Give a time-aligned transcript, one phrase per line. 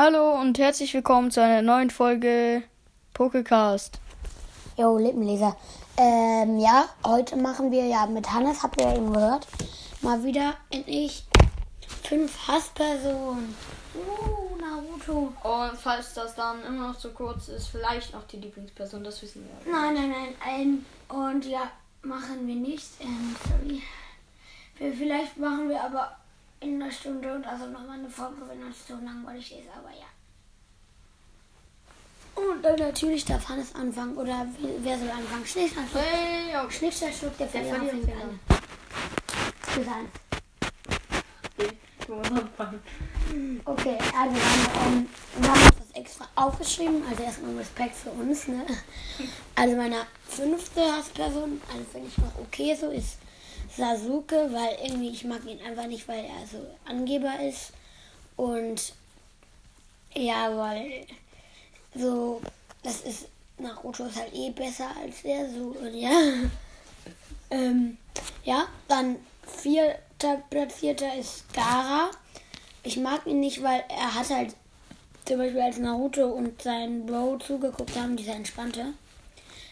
[0.00, 2.62] Hallo und herzlich willkommen zu einer neuen Folge
[3.14, 3.98] Pokecast.
[4.76, 5.56] Jo, Lippenleser.
[5.96, 9.48] Ähm, ja, heute machen wir ja mit Hannes, habt ihr ja eben gehört,
[10.00, 11.26] mal wieder endlich
[12.04, 13.56] fünf Hasspersonen.
[13.92, 15.32] Uh, Naruto.
[15.42, 19.48] Und falls das dann immer noch zu kurz ist, vielleicht noch die Lieblingsperson, das wissen
[19.48, 19.72] wir.
[19.72, 20.34] Nein, nein, nein.
[20.46, 21.72] Ein, und ja,
[22.02, 22.86] machen wir nicht.
[23.00, 23.82] Ähm, sorry.
[24.96, 26.16] Vielleicht machen wir aber
[26.60, 30.06] in einer Stunde und also nochmal eine Folge, wenn das so langweilig ist, aber ja.
[32.34, 34.16] Und dann natürlich darf Hannes anfangen.
[34.16, 34.46] Oder
[34.82, 35.44] wer- soll anfangen?
[35.44, 35.86] Schnickschnack.
[35.92, 38.40] Hey, ja, Schnickschnack, der Verlierer fängt an.
[39.88, 40.08] An.
[43.64, 43.98] okay.
[44.16, 47.02] Also dann, ähm, wir haben das extra aufgeschrieben.
[47.08, 48.48] Also erstmal Respekt für uns.
[48.48, 48.64] Ne?
[49.56, 53.18] Also meine fünfte Hassperson, also finde ich noch okay so, ist
[53.76, 57.72] Sasuke, weil irgendwie ich mag ihn einfach nicht, weil er so Angeber ist.
[58.36, 58.92] Und
[60.14, 61.06] ja, weil
[61.94, 62.40] so,
[62.82, 66.10] das ist, Naruto ist halt eh besser als er, so, und ja.
[67.50, 67.96] Ähm,
[68.44, 72.10] ja, dann vierter Platzierter ist Gara.
[72.82, 74.54] Ich mag ihn nicht, weil er hat halt
[75.24, 78.92] zum Beispiel als Naruto und sein Bro zugeguckt haben, dieser Entspannte.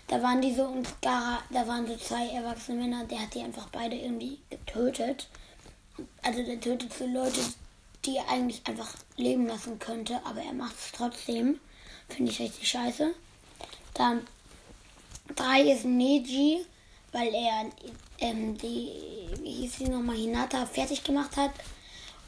[0.08, 3.42] Da waren die so und Gara, da waren so zwei erwachsene Männer, der hat die
[3.42, 5.28] einfach beide irgendwie getötet.
[6.22, 7.40] Also der tötet so Leute,
[8.04, 11.58] die er eigentlich einfach leben lassen könnte, aber er macht es trotzdem.
[12.08, 13.14] Finde ich richtig scheiße.
[13.94, 14.26] Dann
[15.34, 16.64] drei ist Neji,
[17.10, 17.66] weil er
[18.18, 18.90] ähm, die,
[19.40, 21.52] wie hieß sie nochmal, Hinata fertig gemacht hat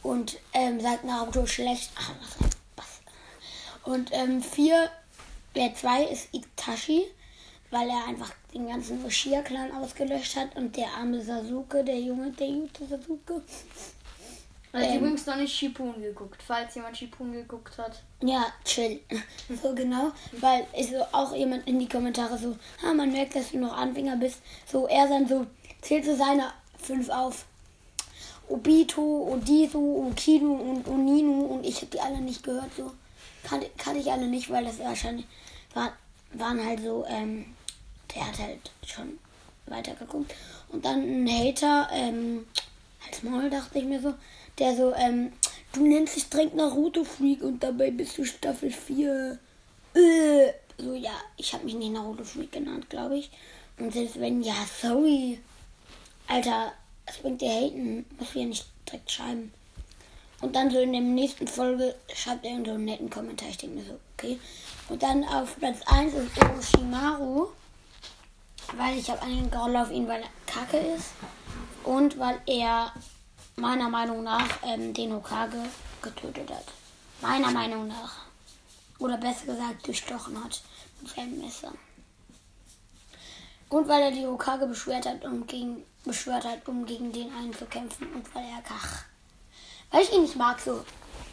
[0.02, 1.90] und ähm, sagt Naruto schlecht.
[1.96, 3.00] Ach, was Bass.
[3.84, 4.90] Und ähm, vier,
[5.54, 7.04] der zwei ist Itachi,
[7.70, 12.48] weil er einfach den ganzen Uchiha-Clan ausgelöscht hat und der arme Sasuke, der Junge, der
[12.48, 13.42] gute Sasuke.
[14.72, 14.98] Also Ähm.
[14.98, 18.02] übrigens noch nicht Shippuden geguckt, falls jemand Shippuden geguckt hat.
[18.22, 19.00] Ja, chill.
[19.62, 23.50] So genau, weil ist so auch jemand in die Kommentare so, ah, man merkt, dass
[23.50, 24.40] du noch Anfänger bist.
[24.66, 25.46] So, er dann so,
[25.80, 27.46] zählt so seine fünf auf.
[28.48, 32.92] Obito, Odisu, Okidu und Oninu und ich habe die alle nicht gehört, so.
[33.44, 35.26] Kann, kann ich alle nicht, weil das wahrscheinlich
[35.74, 35.92] war,
[36.32, 37.44] waren halt so, ähm,
[38.18, 39.18] der hat halt schon
[39.66, 40.34] weitergeguckt.
[40.70, 42.46] Und dann ein Hater, ähm,
[43.06, 44.14] als Maul dachte ich mir so,
[44.58, 45.32] der so, ähm,
[45.72, 49.38] du nennst dich direkt Naruto Freak und dabei bist du Staffel 4.
[49.94, 50.52] Äh.
[50.80, 53.30] So, ja, ich habe mich nicht Naruto Freak genannt, glaube ich.
[53.78, 55.38] Und selbst wenn, ja, sorry.
[56.26, 56.72] Alter,
[57.06, 59.52] es bringt dir haten, muss wir nicht direkt schreiben.
[60.40, 63.48] Und dann so in der nächsten Folge schreibt er so einen netten Kommentar.
[63.48, 64.38] Ich denke mir so, okay.
[64.88, 67.48] Und dann auf Platz 1 ist Orochimaru.
[68.76, 71.12] Weil ich habe einen Groll auf ihn, weil er kacke ist.
[71.84, 72.92] Und weil er
[73.56, 75.58] meiner Meinung nach ähm, den Hokage
[76.02, 76.66] getötet hat.
[77.20, 78.26] Meiner Meinung nach.
[78.98, 80.62] Oder besser gesagt durchstochen hat
[81.00, 81.72] mit seinem Messer.
[83.68, 87.54] Und weil er die Hokage beschwert hat, um gegen, beschwört hat, um gegen den einen
[87.54, 88.12] zu kämpfen.
[88.12, 89.04] Und weil er kach.
[89.90, 90.84] Weil ich ihn nicht mag so.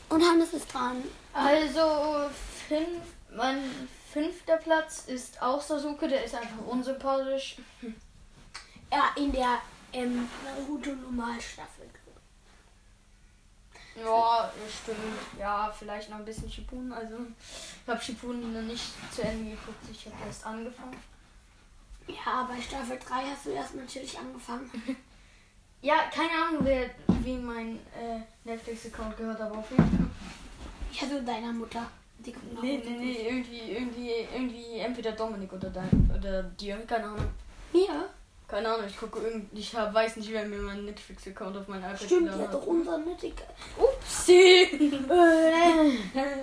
[0.09, 1.03] Und Hannes ist dran.
[1.33, 2.29] Also,
[2.67, 3.01] fünf,
[3.35, 7.57] mein fünfter Platz ist auch Sasuke, der ist einfach unsympathisch.
[8.91, 9.57] Ja, in der
[9.91, 11.89] ähm, Naruto Normalstaffel.
[13.95, 15.39] Ja, stimmt.
[15.39, 16.93] Ja, vielleicht noch ein bisschen Shippuden.
[16.93, 17.15] Also,
[17.83, 19.83] ich habe Shippuden noch nicht zu Ende geguckt.
[19.91, 20.95] Ich habe erst angefangen.
[22.07, 24.69] Ja, bei Staffel 3 hast du erst natürlich angefangen.
[25.81, 30.07] Ja, keine Ahnung, wer, wie mein äh, Netflix-Account gehört, aber auf jeden Fall.
[30.93, 31.85] Ja, so deiner Mutter.
[32.19, 32.89] Die guckt Nee, Naruto.
[32.91, 37.27] nee, nee, irgendwie, irgendwie, irgendwie, entweder Dominik oder dein, oder dir, keine Ahnung.
[37.73, 38.09] Mir?
[38.47, 41.79] Keine Ahnung, ich gucke irgendwie, ich hab, weiß nicht, wer mir meinen Netflix-Account auf mein
[41.79, 43.33] iPad Stimmt, ja, doch unser Nötig.
[43.77, 44.95] Upsi!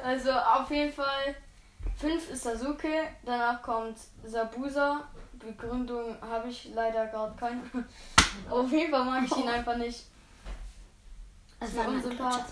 [0.05, 1.37] also, auf jeden Fall,
[1.97, 2.89] 5 ist Sasuke,
[3.25, 5.09] danach kommt Sabusa.
[5.39, 7.63] Begründung habe ich leider gerade keine.
[8.51, 10.05] auf jeden Fall mag ich ihn einfach nicht.
[11.59, 12.47] Das Ist war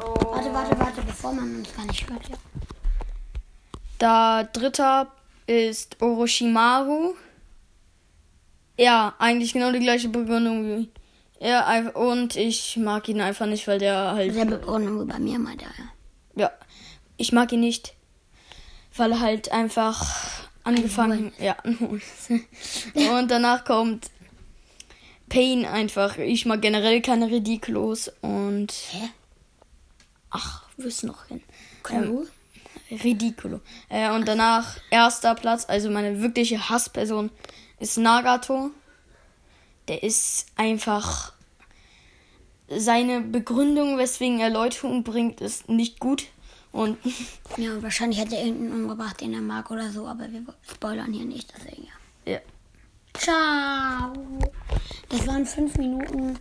[0.00, 0.52] unsympathisch.
[0.52, 2.36] Warte, warte, warte, bevor man uns gar nicht hört, ja.
[3.98, 5.10] Da dritter
[5.46, 7.14] ist Orochimaru.
[8.78, 10.88] Ja, eigentlich genau die gleiche Begründung wie
[11.40, 11.66] er.
[11.66, 14.34] einfach- Und ich mag ihn einfach nicht, weil der halt.
[14.34, 15.84] Selbe Begründung wie bei mir, meint er, ja.
[16.42, 16.50] Ja,
[17.16, 17.94] ich mag ihn nicht,
[18.96, 20.04] weil er halt einfach
[20.64, 21.32] angefangen.
[21.38, 21.56] Ja.
[23.14, 24.10] Und danach kommt
[25.30, 26.18] Pain einfach.
[26.18, 28.72] Ich mag generell keine Ridiculos und.
[28.90, 29.08] Hä?
[30.30, 31.42] Ach, wirst noch hin.
[31.82, 32.26] Kuro?
[32.90, 33.60] Ridiculo.
[33.88, 37.30] Äh, und danach erster Platz, also meine wirkliche Hassperson
[37.78, 38.70] ist Nagato.
[39.88, 41.32] Der ist einfach.
[42.68, 46.26] Seine Begründung, weswegen er Leute umbringt, ist nicht gut.
[46.72, 46.98] Und
[47.56, 51.12] Ja, und wahrscheinlich hat er irgendeinen umgebracht, den er mag oder so, aber wir spoilern
[51.12, 51.86] hier nicht, deswegen
[52.26, 52.32] ja.
[52.32, 52.40] ja.
[53.14, 54.12] Ciao.
[55.08, 56.38] Das waren fünf Minuten.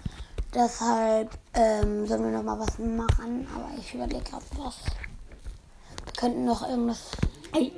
[0.56, 3.46] Deshalb ähm, sollen wir noch mal was machen.
[3.54, 4.78] Aber ich überlege gerade was.
[6.06, 7.12] Wir könnten noch irgendwas.
[7.54, 7.74] Ey.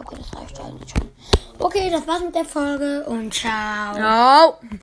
[0.00, 1.10] Okay, das reicht eigentlich schon.
[1.58, 3.94] Okay, das war's mit der Folge und ciao.
[3.94, 4.58] Ciao.